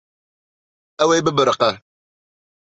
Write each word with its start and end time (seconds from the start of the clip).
Ew 1.03 1.09
ê 1.15 1.19
bibiriqe. 1.25 1.71